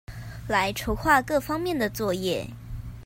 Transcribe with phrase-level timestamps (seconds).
[0.47, 2.47] 來籌畫各方面的作業